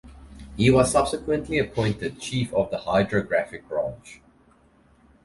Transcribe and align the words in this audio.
He 0.57 0.71
was 0.71 0.91
subsequently 0.91 1.59
appointed 1.59 2.19
Chief 2.19 2.51
of 2.55 2.71
the 2.71 2.79
Hydrographic 2.79 3.69
Branch. 3.69 4.19